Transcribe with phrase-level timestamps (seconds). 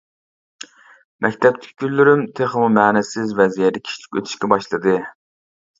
[1.25, 4.99] مەكتەپتىكى كۈنلىرىم تېخىمۇ مەنىسىز ۋە زېرىكىشلىك ئۆتۈشكە باشلىدى.